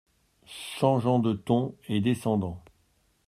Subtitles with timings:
[0.79, 2.63] Changeant de ton et descendant.